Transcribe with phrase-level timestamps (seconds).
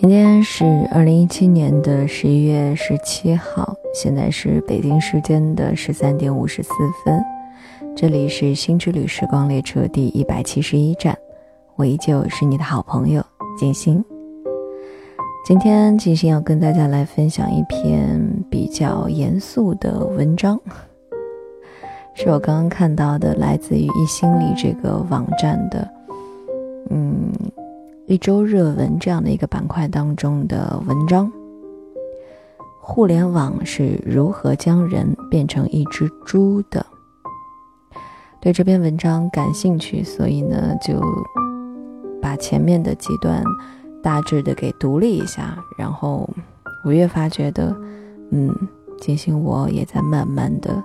[0.00, 6.70] 今天是二零一七年的十一月十七号，现在是北京时间的十三点五十四
[7.04, 7.22] 分。
[7.94, 11.14] 这里是新之旅时光列车第一百七十一站，
[11.76, 13.22] 我依旧是你的好朋友
[13.58, 14.02] 静心。
[15.44, 18.18] 今天静心要跟大家来分享一篇
[18.50, 20.58] 比较严肃的文章，
[22.14, 25.86] 是我刚刚看到的，来自于一心理这个网站的，
[26.88, 27.30] 嗯。
[28.10, 31.30] 一周热文这样的一个板块当中的文章，
[32.80, 36.84] 互联网是如何将人变成一只猪的？
[38.40, 41.00] 对这篇文章感兴趣，所以呢就
[42.20, 43.44] 把前面的几段
[44.02, 46.28] 大致的给读了一下，然后
[46.84, 47.72] 我越发觉得，
[48.32, 48.52] 嗯，
[49.00, 50.82] 金星我也在慢慢的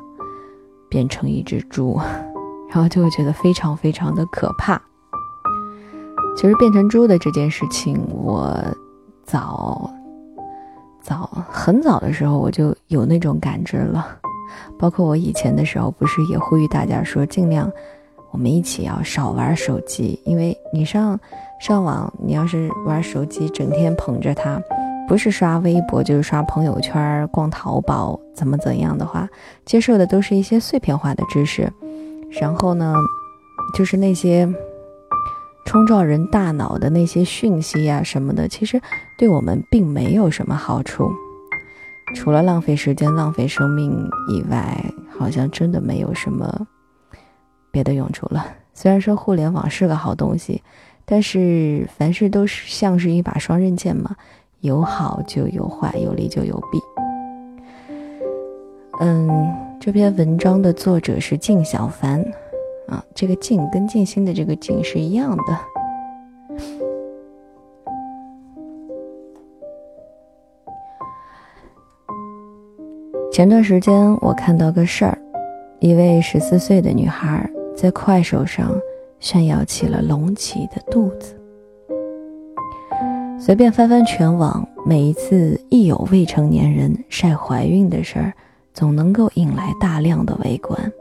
[0.88, 2.00] 变成一只猪，
[2.70, 4.80] 然后就会觉得非常非常的可怕。
[6.36, 8.54] 其实变成猪的这件事情，我
[9.24, 9.90] 早
[11.02, 14.06] 早很早的时候我就有那种感知了。
[14.78, 17.72] 包括我以前的时候，不是也呼吁大家说，尽量
[18.32, 21.20] 我们一起要少玩手机，因为你上
[21.60, 24.62] 上网，你要是玩手机，整天捧着它，
[25.08, 29.28] 不是刷微博就是刷朋友圈、逛淘宝，怎么怎样的话，
[29.66, 31.72] 接受的都是一些碎片化的知识，
[32.30, 32.94] 然后呢，
[33.74, 34.48] 就是那些。
[35.66, 38.80] 冲撞人大脑的那些讯息呀什么的，其实
[39.18, 41.12] 对我们并没有什么好处，
[42.16, 43.92] 除了浪费时间、浪费生命
[44.30, 46.66] 以外，好像真的没有什么
[47.72, 48.46] 别的用处了。
[48.74, 50.62] 虽然说互联网是个好东西，
[51.04, 54.16] 但是凡事都是像是一把双刃剑嘛，
[54.62, 56.80] 有好就有坏，有利就有弊。
[59.02, 59.30] 嗯，
[59.80, 62.24] 这篇文章的作者是靳小凡。
[62.88, 65.44] 啊，这个静跟静心的这个静是一样的。
[73.32, 75.18] 前段时间我看到个事儿，
[75.80, 78.72] 一位十四岁的女孩在快手上
[79.20, 81.36] 炫耀起了隆起的肚子。
[83.38, 88.34] 随便翻翻全网，每一次一有未成年人晒怀孕的事儿，
[88.74, 90.92] 总能够引来大量的围观。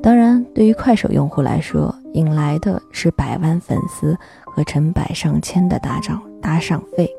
[0.00, 7.10] 当然，对于快手用户来说，引来的是百万粉丝和成百上千的打赏打赏费。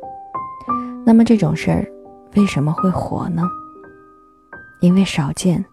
[1.06, 1.86] 那么这种事儿
[2.36, 3.44] 为什么会火呢？
[4.82, 5.64] 因为少见、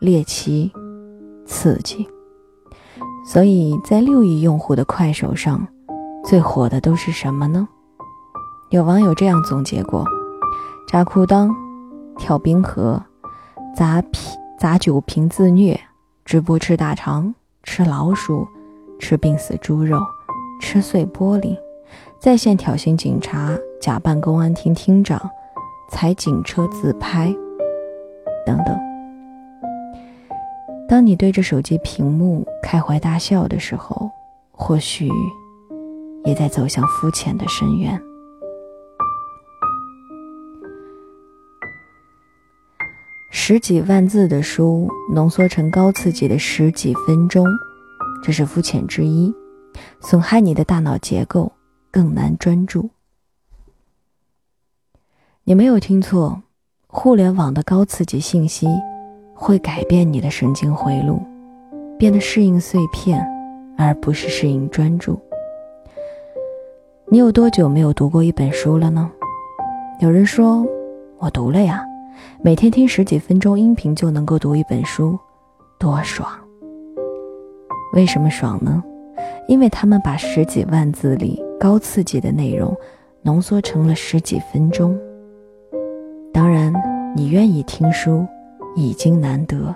[0.00, 0.72] 猎奇、
[1.46, 2.06] 刺激。
[3.24, 5.66] 所以在六亿用户的快手上，
[6.24, 7.68] 最火的都是什么呢？
[8.70, 10.04] 有网友这样总结过：
[10.88, 11.48] 扎裤裆、
[12.18, 13.00] 跳冰河、
[13.76, 15.78] 砸瓶砸酒瓶自虐。
[16.30, 18.46] 直播吃大肠、吃老鼠、
[19.00, 19.98] 吃病死猪肉、
[20.60, 21.58] 吃碎玻璃，
[22.20, 25.20] 在线挑衅警察、假扮公安厅厅长、
[25.90, 27.34] 踩警车自拍
[28.46, 28.78] 等等。
[30.88, 34.08] 当你对着手机屏幕开怀大笑的时候，
[34.52, 35.10] 或许
[36.22, 38.00] 也在走向肤浅的深渊。
[43.32, 47.46] 十几万字的书浓缩成高刺激的十几分钟，
[48.24, 49.32] 这是肤浅之一，
[50.00, 51.52] 损害你的大脑结构，
[51.92, 52.90] 更难专注。
[55.44, 56.42] 你没有听错，
[56.88, 58.66] 互联网的高刺激信息
[59.32, 61.22] 会改变你的神经回路，
[61.98, 63.24] 变得适应碎片，
[63.78, 65.18] 而不是适应专注。
[67.06, 69.08] 你有多久没有读过一本书了呢？
[70.00, 70.66] 有人说，
[71.18, 71.86] 我读了呀。
[72.42, 75.18] 每天听十几分钟音频就能够读一本书，
[75.78, 76.26] 多爽！
[77.92, 78.82] 为什么爽呢？
[79.46, 82.74] 因为他们把十几万字里高刺激的内容
[83.22, 84.98] 浓缩成了十几分钟。
[86.32, 86.72] 当然，
[87.14, 88.26] 你愿意听书
[88.76, 89.74] 已经难得，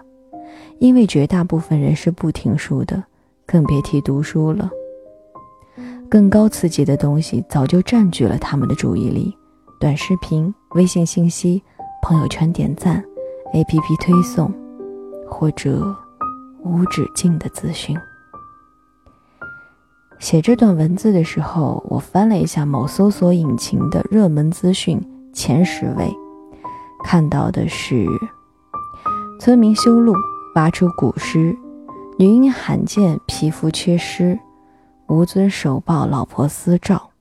[0.78, 3.02] 因为绝大部分人是不听书的，
[3.44, 4.70] 更别提读书了。
[6.08, 9.36] 更高刺激的东西早就占据了他们的注意力，
[9.80, 11.62] 短视频、微信信息。
[12.04, 13.02] 朋友圈点赞
[13.54, 14.52] ，APP 推送，
[15.26, 15.96] 或者
[16.62, 17.96] 无止境的资讯。
[20.18, 25.00] 写这段文字的时候，我翻了一下某搜索引擎的热门资讯
[25.32, 26.14] 前十位，
[27.04, 28.06] 看到的是：
[29.40, 30.12] 村民修路
[30.56, 31.56] 挖出古尸，
[32.18, 34.38] 女婴罕见皮肤缺失，
[35.08, 37.13] 吴尊手抱老婆私照。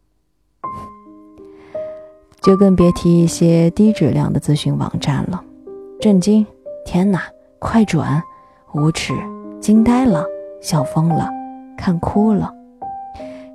[2.43, 5.43] 就更别提一些低质量的咨询网站了。
[5.99, 6.45] 震惊！
[6.85, 7.23] 天哪！
[7.59, 8.21] 快转！
[8.73, 9.13] 无耻！
[9.61, 10.25] 惊呆了！
[10.61, 11.29] 笑疯了！
[11.77, 12.53] 看哭了！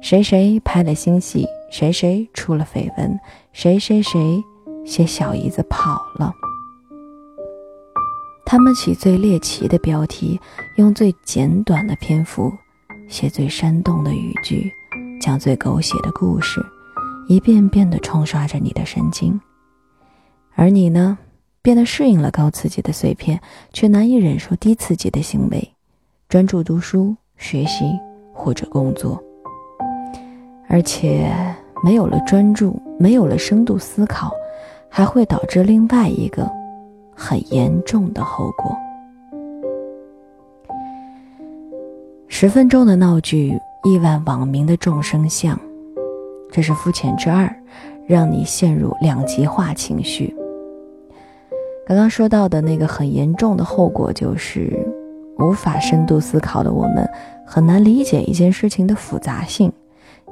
[0.00, 3.18] 谁谁拍了新戏，谁谁出了绯闻，
[3.52, 4.42] 谁谁谁
[4.86, 6.32] 写小姨子跑了。
[8.46, 10.40] 他们起最猎奇的标题，
[10.76, 12.50] 用最简短的篇幅，
[13.06, 14.72] 写最煽动的语句，
[15.20, 16.64] 讲最狗血的故事，
[17.28, 19.40] 一遍遍地冲刷着你的神经。
[20.56, 21.16] 而你呢，
[21.62, 23.40] 变得适应了高刺激的碎片，
[23.72, 25.72] 却难以忍受低刺激的行为，
[26.28, 27.84] 专注读书、学习
[28.32, 29.22] 或者工作。
[30.68, 31.32] 而且
[31.84, 34.32] 没有了专注，没有了深度思考，
[34.88, 36.50] 还会导致另外一个。
[37.20, 38.76] 很严重的后果。
[42.28, 45.58] 十分钟的闹剧，亿万网民的众生相，
[46.50, 47.48] 这是肤浅之二，
[48.06, 50.34] 让你陷入两极化情绪。
[51.86, 54.78] 刚刚说到的那个很严重的后果，就是
[55.38, 57.08] 无法深度思考的我们，
[57.46, 59.72] 很难理解一件事情的复杂性，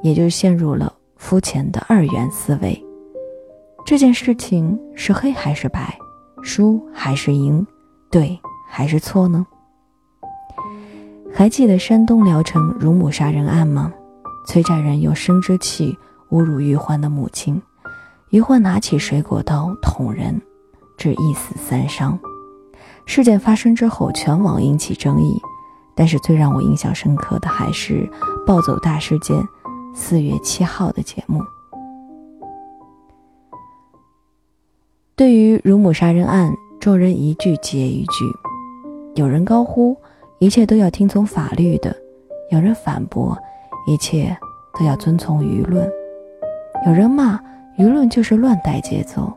[0.03, 2.83] 也就陷入了肤浅的二元思维。
[3.87, 5.97] 这件事情是黑还是白？
[6.43, 7.67] 输还是赢，
[8.11, 9.47] 对还是错呢？
[11.33, 13.93] 还记得山东聊城乳母杀人案吗？
[14.47, 15.97] 催债人用生殖器
[16.37, 17.63] 侮辱于欢的母亲，
[18.29, 20.39] 于欢拿起水果刀捅人，
[20.99, 22.19] 致一死三伤。
[23.07, 25.41] 事件发生之后，全网引起争议，
[25.95, 28.07] 但是最让我印象深刻的还是
[28.45, 29.35] 《暴走大事件》
[29.95, 31.41] 四月七号的节目。
[35.15, 38.31] 对于乳母杀人案，众人一句接一句，
[39.15, 39.97] 有人高呼
[40.39, 41.97] 一切都要听从法律的，
[42.51, 43.35] 有人反驳
[43.87, 44.37] 一切
[44.79, 45.91] 都要遵从舆论，
[46.85, 47.41] 有人骂
[47.79, 49.37] 舆论就是乱带节奏，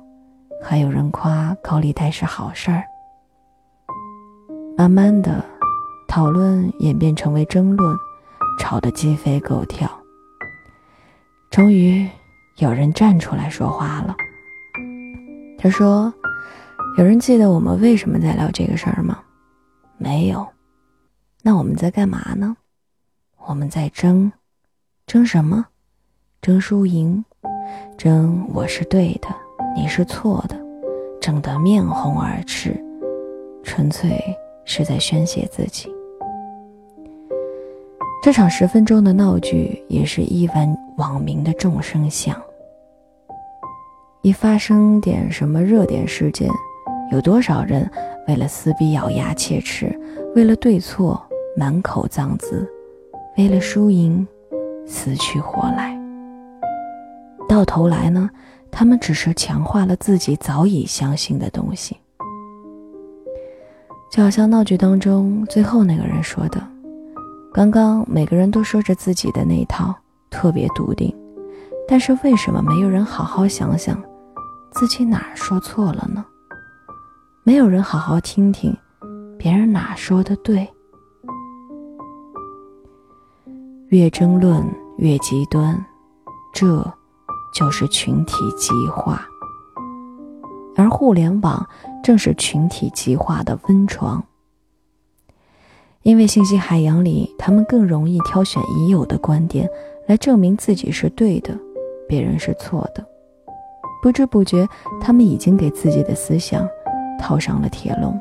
[0.61, 2.83] 还有人夸高利贷是好事儿。
[4.77, 5.43] 慢慢的，
[6.07, 7.97] 讨论演变成为争论，
[8.59, 9.89] 吵得鸡飞狗跳。
[11.49, 12.07] 终于，
[12.57, 14.15] 有人站出来说话了。
[15.57, 16.13] 他说
[16.97, 19.19] ：“有人记得我们为什么在聊这个事儿吗？
[19.97, 20.47] 没有。
[21.41, 22.55] 那我们在干嘛呢？
[23.47, 24.31] 我们在争，
[25.07, 25.65] 争什么？
[26.41, 27.25] 争输赢，
[27.97, 29.27] 争我是对的，
[29.75, 30.55] 你是错的，
[31.19, 32.75] 争得面红耳赤，
[33.63, 34.21] 纯粹
[34.65, 35.89] 是在宣泄自己。
[38.21, 42.35] 这场十分钟的闹剧，也是亿万网民的众生相。”
[44.21, 46.49] 一发生点什么热点事件，
[47.11, 47.89] 有多少人
[48.27, 49.97] 为了撕逼咬牙切齿，
[50.35, 51.21] 为了对错
[51.55, 52.69] 满口脏字，
[53.37, 54.27] 为了输赢
[54.85, 55.98] 死去活来？
[57.49, 58.29] 到头来呢，
[58.69, 61.97] 他们只是强化了自己早已相信的东西。
[64.11, 66.61] 就好像闹剧当中最后那个人说的
[67.51, 69.95] ：“刚刚每个人都说着自己的那一套，
[70.29, 71.11] 特别笃定，
[71.87, 73.99] 但是为什么没有人好好想想？”
[74.71, 76.23] 自己哪儿说错了呢？
[77.43, 78.75] 没有人好好听听，
[79.39, 80.67] 别人哪说的对？
[83.87, 84.63] 越争论
[84.99, 85.75] 越极端，
[86.53, 86.85] 这
[87.59, 89.27] 就是群体极化。
[90.77, 91.67] 而互联网
[92.01, 94.23] 正是群体极化的温床，
[96.03, 99.69] 因为信息海洋里，他们更容易挑选已有的观点
[100.07, 101.53] 来证明自己是对的，
[102.07, 103.05] 别人是错的。
[104.01, 104.65] 不知不觉，
[105.01, 106.65] 他们已经给自己的思想
[107.19, 108.17] 套上了铁笼。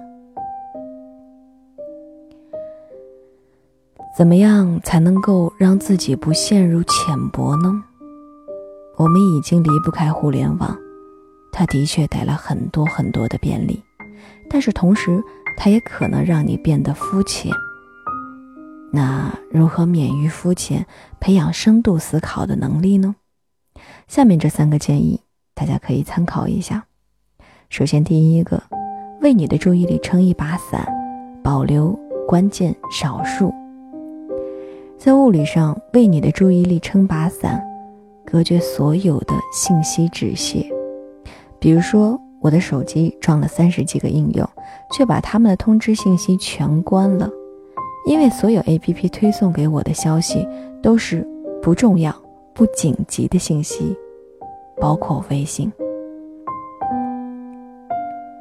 [4.16, 7.84] 怎么样才能够让自己不陷入浅薄呢？
[8.98, 10.76] 我们已经离不开互联网，
[11.52, 13.80] 它的确带来很多很多的便利，
[14.50, 15.22] 但是同时，
[15.56, 17.52] 它也可能让你变得肤浅。
[18.92, 20.84] 那如何免于肤浅，
[21.20, 23.14] 培养深度思考的能力呢？
[24.08, 25.20] 下面这三个建议。
[25.54, 26.84] 大家可以参考一下。
[27.68, 28.62] 首先，第一个，
[29.20, 30.86] 为你的注意力撑一把伞，
[31.42, 33.52] 保留关键少数。
[34.96, 37.60] 在物理上，为你的注意力撑把伞，
[38.30, 40.70] 隔绝所有的信息止泻。
[41.58, 44.46] 比如说，我的手机装了三十几个应用，
[44.92, 47.30] 却把他们的通知信息全关了，
[48.06, 50.46] 因为所有 APP 推送给我的消息
[50.82, 51.26] 都是
[51.62, 52.14] 不重要、
[52.52, 53.96] 不紧急的信息。
[54.80, 55.72] 包括微信。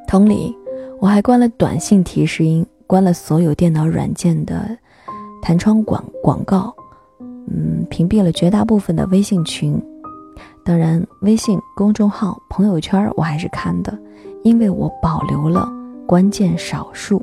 [0.06, 0.56] 同理，
[1.00, 4.78] 我还关了短信提示音，关了所有电脑软件的
[5.42, 6.72] 弹窗广广告，
[7.50, 9.80] 嗯，屏蔽了绝大部分的微信群。
[10.64, 13.98] 当然，微信公众号、朋友圈我还是看的，
[14.44, 15.68] 因为我保留了
[16.06, 17.22] 关键少数。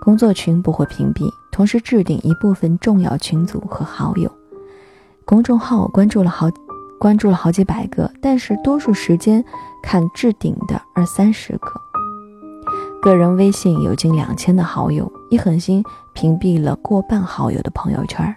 [0.00, 4.30] 工作群不会屏蔽，同时置顶一部分重要群组和好友。
[5.24, 6.48] 公众号关注了好。
[6.96, 9.44] 关注了好几百个，但是多数时间
[9.82, 11.70] 看置顶的二三十个。
[13.02, 15.84] 个人微信有近两千的好友，一狠心
[16.14, 18.34] 屏蔽了过半好友的朋友圈。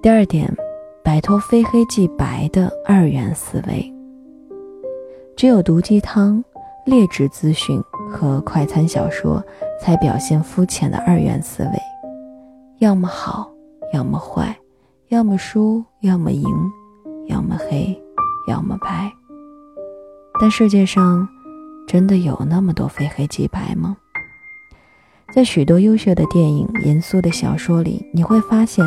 [0.00, 0.48] 第二点，
[1.02, 3.94] 摆脱非黑即白的二元思维。
[5.36, 6.42] 只有毒鸡汤、
[6.86, 9.42] 劣质资讯和快餐小说
[9.80, 11.70] 才表现肤浅的二元思维，
[12.78, 13.50] 要么好，
[13.92, 14.56] 要么坏。
[15.08, 16.46] 要么输，要么赢，
[17.28, 17.98] 要么黑，
[18.46, 19.10] 要么白。
[20.38, 21.26] 但世界上
[21.86, 23.96] 真的有那么多非黑即白吗？
[25.32, 28.84] 在许多优秀的电影、严肃的小说里，你会发现，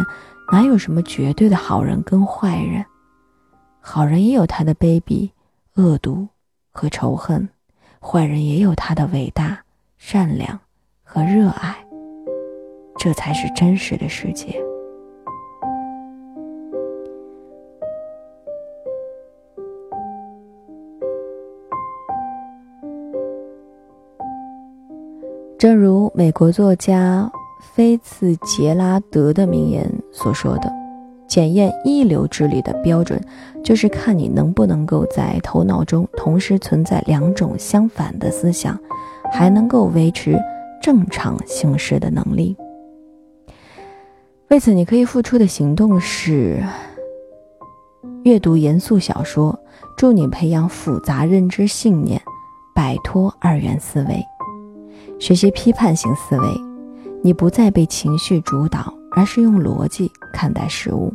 [0.52, 2.84] 哪有什么绝对的好人跟坏人？
[3.80, 5.30] 好人也有他的卑鄙、
[5.76, 6.28] 恶毒
[6.72, 7.48] 和仇恨，
[8.02, 9.58] 坏人也有他的伟大、
[9.98, 10.60] 善良
[11.04, 11.74] 和热爱。
[12.98, 14.62] 这才是真实的世界。
[25.58, 27.32] 正如美国作家
[27.74, 30.72] 菲茨杰拉德的名言所说的
[31.28, 33.20] ：“检验一流智力的标准，
[33.64, 38.78] 就是看你能不能够在头脑中同时存在两种相反的思想，
[39.32, 40.38] 还能够维持
[40.82, 42.56] 正常行事的能力。”
[44.50, 46.62] 为此，你可以付出的行动是
[48.24, 49.58] 阅读严肃小说，
[49.96, 52.22] 助你培养复杂认知信念，
[52.76, 54.22] 摆脱二元思维。
[55.20, 56.48] 学习批判性思维，
[57.24, 61.14] 你不再被情绪主导，而是用逻辑看待事物。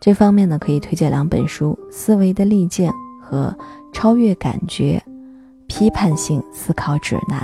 [0.00, 2.90] 这方面呢，可以推荐两本书：《思维的利剑》
[3.20, 3.54] 和
[3.92, 5.02] 《超越感觉：
[5.66, 7.40] 批判性思考指南》。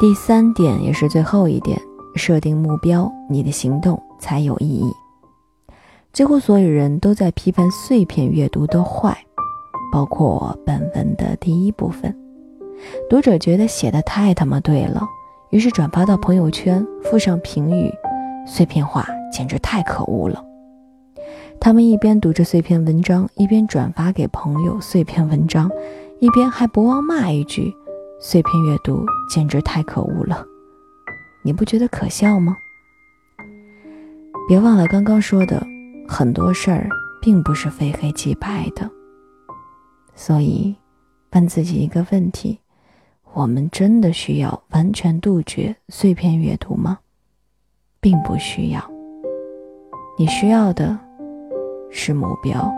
[0.00, 1.80] 第三点，也是最后一点，
[2.14, 4.92] 设定目标，你的行动才有意义。
[6.12, 9.16] 几乎所有人都在批判碎片阅读的坏，
[9.92, 12.16] 包括本文的第一部分。
[13.10, 15.02] 读者觉得写的太他妈对了，
[15.50, 17.92] 于是转发到朋友圈，附上评语
[18.46, 20.44] ：“碎片化简直太可恶了。”
[21.60, 25.70] 他们一边读着碎片文章，一边转发给朋友碎片文章，
[26.20, 27.74] 一边还不忘骂一句
[28.20, 30.44] ：“碎片阅读简直太可恶了。”
[31.42, 32.56] 你不觉得可笑吗？
[34.46, 35.66] 别忘了刚刚说的，
[36.06, 36.88] 很多事儿
[37.22, 38.88] 并不是非黑即白的。
[40.14, 40.76] 所以，
[41.32, 42.58] 问自己一个问题。
[43.34, 46.98] 我们真的需要完全杜绝碎片阅读吗？
[48.00, 48.82] 并不需要。
[50.18, 50.98] 你需要的
[51.90, 52.68] 是目标。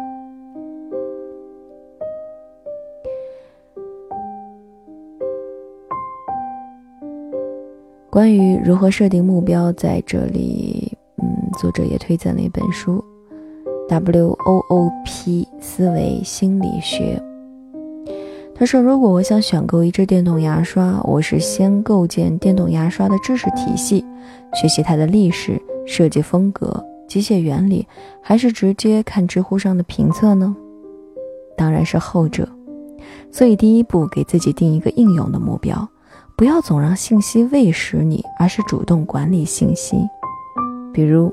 [8.10, 11.24] 关于如何设定目标，在这里，嗯，
[11.58, 13.02] 作者也推荐了一本书
[13.88, 17.16] 《WOOP 思维心理学》。
[18.60, 24.04] 他说：“如果我想选购一支电动牙刷，我是先构建电动牙刷的知识体系，
[24.52, 27.88] 学习它的历史、设计风格、机械原理，
[28.20, 30.54] 还是直接看知乎上的评测呢？
[31.56, 32.46] 当然是后者。
[33.30, 35.88] 所以，第一步，给自己定一个应用的目标，
[36.36, 39.96] 不要总让信息喂食你，而是主动管理信息。
[40.92, 41.32] 比如，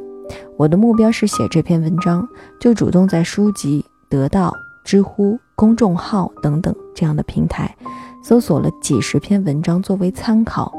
[0.55, 2.25] 我的目标是写这篇文章，
[2.57, 4.53] 就主动在书籍、得到、
[4.85, 7.75] 知乎。”公众号等等这样的平台，
[8.23, 10.71] 搜索了几十篇文章作为参考，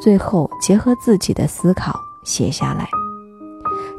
[0.00, 2.88] 最后结合自己的思考写下来。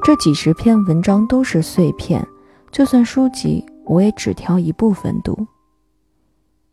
[0.04, 2.28] 这几十篇文章都是碎片，
[2.72, 5.38] 就算书籍我也只挑一部分读。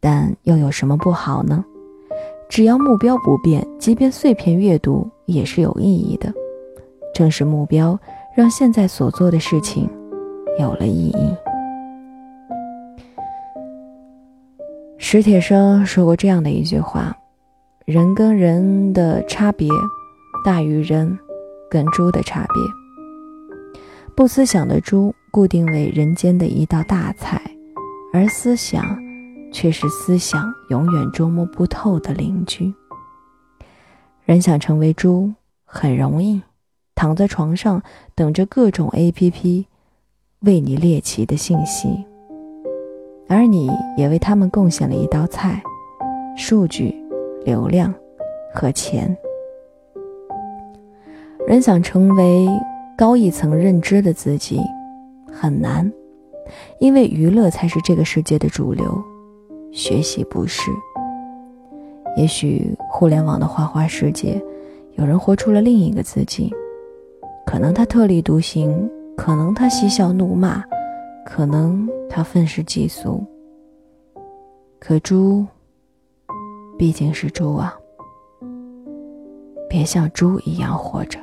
[0.00, 1.62] 但又有什么不好呢？
[2.48, 6.32] 只要目标不变，即便碎片阅读也是有意义的。
[7.14, 8.00] 正是目标，
[8.34, 9.86] 让现在所做的事情
[10.58, 11.36] 有了意义。
[15.12, 17.12] 史铁生说过这样的一句话
[17.84, 19.68] ：“人跟人的差别，
[20.44, 21.18] 大于人
[21.68, 23.82] 跟猪的差别。
[24.14, 27.42] 不思想的猪固定为人间的一道大菜，
[28.12, 28.96] 而思想
[29.52, 32.72] 却是思想永远捉摸不透的邻居。
[34.24, 36.40] 人想成为猪很容易，
[36.94, 37.82] 躺在床上
[38.14, 39.64] 等着各种 APP
[40.42, 41.88] 为你猎奇的信息。”
[43.32, 45.62] 而你也为他们贡献了一道菜：
[46.36, 46.92] 数据、
[47.44, 47.94] 流量
[48.52, 49.16] 和钱。
[51.46, 52.48] 人想成为
[52.98, 54.60] 高一层认知的自己
[55.32, 55.92] 很难，
[56.80, 59.00] 因为娱乐才是这个世界的主流，
[59.70, 60.68] 学习不是。
[62.16, 64.42] 也许互联网的花花世界，
[64.94, 66.52] 有人活出了另一个自己，
[67.46, 70.64] 可能他特立独行，可能他嬉笑怒骂，
[71.24, 73.24] 可能他愤世嫉俗。
[74.78, 75.46] 可猪
[76.78, 77.74] 毕竟是猪啊，
[79.68, 81.20] 别像猪一样活着。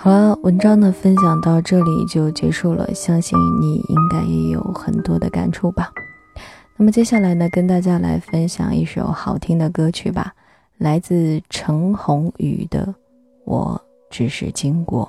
[0.00, 5.90] 好了，文章呢分享到这里就结束了，相信你应该也有很多的感触吧。
[6.76, 10.32] 那么接下来呢，跟大家来分享一首好听的歌曲吧，
[10.76, 12.86] 来自陈鸿宇的
[13.44, 15.04] 《我只是经过》。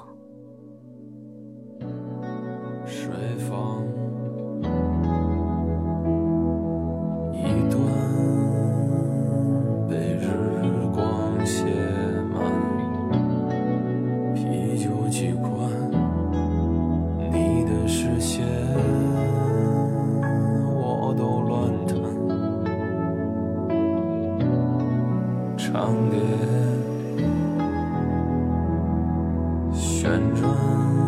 [30.10, 30.99] 旋转。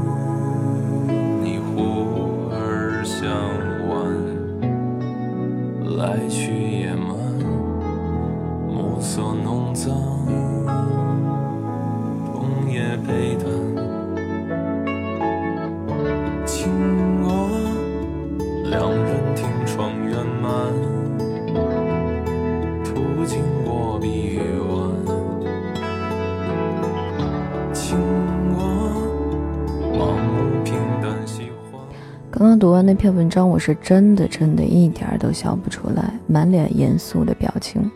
[33.01, 37.89] 篇文章，我是真的真的一点儿都笑不出来，满脸严肃的表情。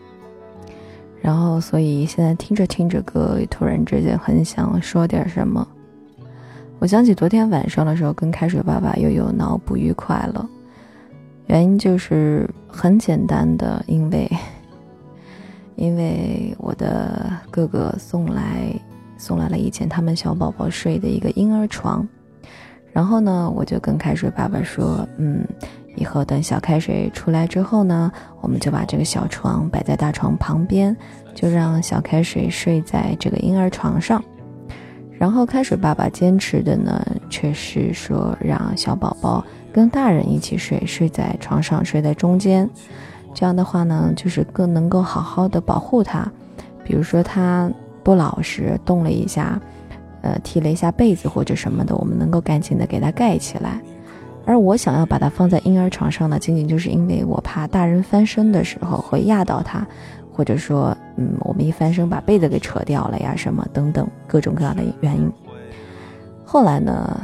[1.22, 5.64] 然后，所以现在听着听着歌，突然之间很想说点什么。
[6.80, 10.44] 我想起昨天晚上的时候，跟开水爸爸又有闹不愉快了，
[11.46, 14.28] 原因就是很简单的，因为
[15.76, 18.74] 因为我的哥哥送来
[19.16, 22.04] 送来了以前他们小宝宝睡的一个婴儿床。
[22.96, 25.46] 然后呢，我就跟开水爸爸说，嗯，
[25.96, 30.96] 以后等小开水出来之后呢，我们就把这个小床摆在大床旁边，
[31.34, 34.24] 就让小开水睡在这个婴儿床上。
[35.18, 42.66] 然后开水爸爸坚持的呢，却是说让小宝宝跟大人一起睡，睡在床上，睡在中间。
[43.34, 46.26] 这样的话呢，就是更能够好好的保护他。
[46.82, 47.70] 比如说他
[48.02, 49.60] 不老实，动了一下。
[50.22, 53.80] 呃，踢了一下被子或者什么的，我们能够赶紧的给它盖起来。
[54.44, 59.86] 而我想要把它放在婴儿床上呢，仅仅就是因为我怕大人翻身的时候会压到它，
[60.32, 65.32] 或者说，嗯，我们一翻身把被子给扯掉了呀，什么等等各种各样的原因。
[66.44, 67.20] 后来呢，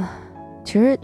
[0.65, 0.99] 其实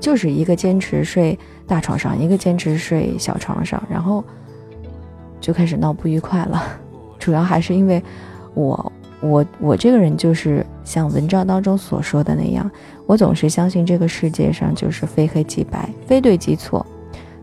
[0.00, 4.24] 就是一个坚持睡大床上，一个坚持睡小床上，然后
[5.40, 6.62] 就开始闹不愉快了。
[7.18, 8.02] 主要还是因为
[8.54, 8.92] 我。
[9.20, 12.70] 我我这个人就是像文章当中所说的那样，
[13.04, 16.86] 我总是相信这个世界上就是非黑即白，非对即错，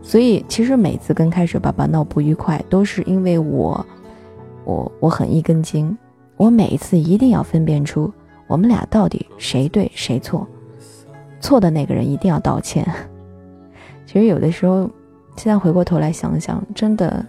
[0.02, 3.84] 所以其实每次跟开水爸爸闹不愉快，都是因为我，
[4.64, 5.94] 我我很一根筋，
[6.38, 8.10] 我每一次一定要分辨出
[8.46, 10.46] 我们俩到底谁对谁错，
[11.40, 12.86] 错的那个人一定要道歉。
[14.06, 14.88] 其实有的时候，
[15.36, 17.22] 现在回过头来想想，真的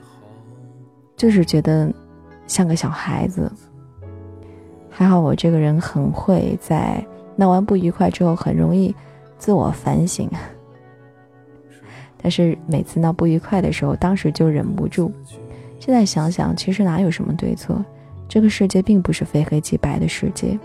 [1.18, 1.92] 就是觉得
[2.48, 3.52] 像个小孩子。
[4.98, 7.06] 还好我这个人很会在
[7.36, 8.96] 闹完不愉快之后很容易
[9.38, 10.28] 自我反省，
[12.20, 15.12] 但是每次闹不愉快的时候，当时就忍不住。
[15.80, 17.80] 现在想想，其实哪有什么对错，
[18.28, 20.58] 这个世界并不是非黑即白的世界，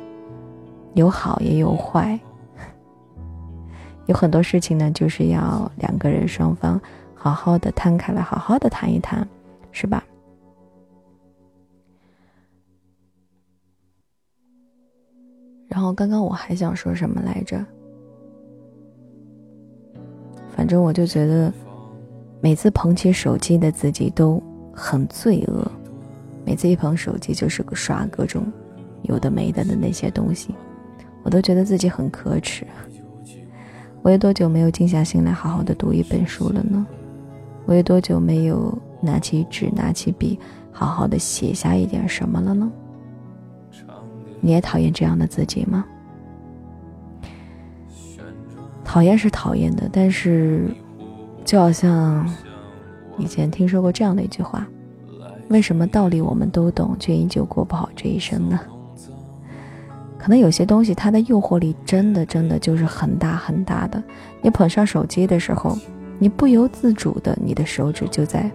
[0.94, 2.18] 有好也有坏，
[4.06, 6.80] 有很多事情呢，就是要两个人双方
[7.14, 9.28] 好好的摊开来，好好的谈一谈，
[9.72, 10.02] 是吧？
[15.82, 17.62] 后刚刚我还想说什么来着？
[20.54, 21.52] 反正我就觉得，
[22.40, 24.42] 每次捧起手机的自己都
[24.72, 25.70] 很罪恶。
[26.44, 28.44] 每次一捧手机就是个刷各种
[29.02, 30.54] 有的没的的那些东西。
[31.22, 32.66] 我都觉得自己很可耻。
[34.02, 36.84] 我有多久没有静下心来好好的读一本书了呢？
[37.64, 40.38] 我有多久没有拿起纸、拿起笔，
[40.72, 42.70] 好好的写下一点什么了呢？
[44.42, 45.86] 你也讨厌这样的自己吗？
[48.84, 50.68] 讨厌是讨厌的，但是，
[51.46, 52.28] 就好像
[53.16, 54.66] 以前听说过这样的一句话：
[55.48, 58.60] 为什么道理我们都懂，却依旧过不好这一生呢？
[60.18, 64.02] 可能有些东西它的诱惑力真的真的就是很大很大的。
[64.42, 65.78] 你捧上手机的时候，
[66.18, 68.50] 你不由自主的，你的手指就在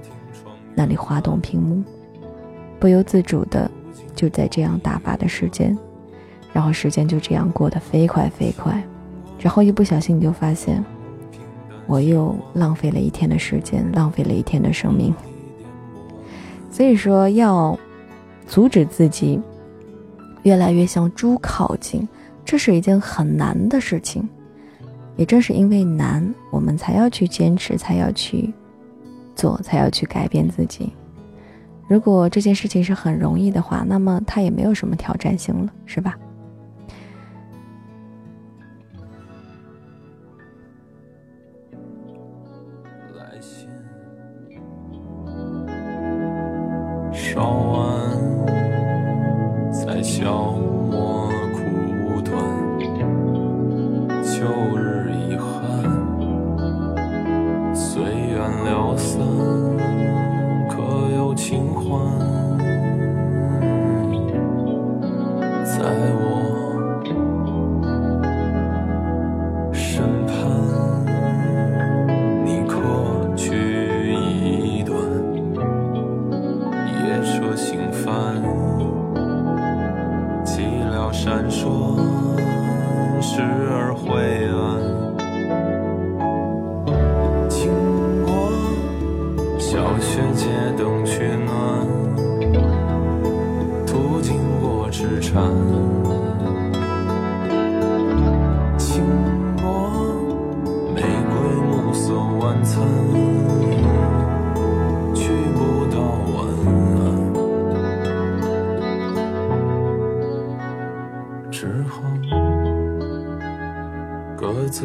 [0.75, 1.83] 那里滑动屏幕，
[2.79, 3.69] 不由自主的
[4.17, 5.77] 就在这样打发的时间，
[6.51, 8.83] 然后时间就这样过得飞快飞快，
[9.39, 10.83] 然后一不小心你就发现，
[11.85, 15.13] 我又浪费了一天的时间，浪费了一天的生命。
[16.69, 17.79] 所以说要
[18.45, 19.39] 阻止自己。
[20.43, 22.07] 越来越向猪靠近，
[22.45, 24.25] 这是一件很难的事情。
[25.17, 28.53] 也正是因为难，我们才要去坚持，才要去
[29.35, 30.93] 做，才要去改变自己。
[31.87, 36.17] 如果这件事情是很容易的话，那么它也没有什么挑战性了，是吧？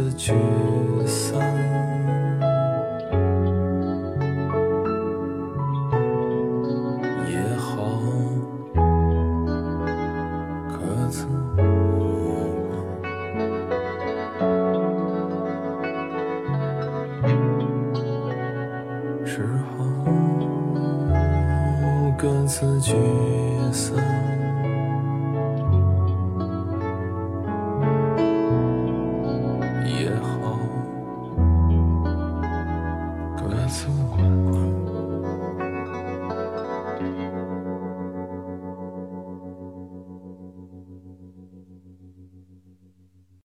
[0.04, 0.32] 的沮
[1.06, 1.40] 丧